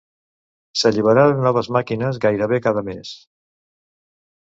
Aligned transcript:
S'alliberaren 0.83 1.45
noves 1.49 1.71
màquines 1.77 2.19
gairebé 2.27 2.63
cada 2.71 2.87
mes. 2.91 3.15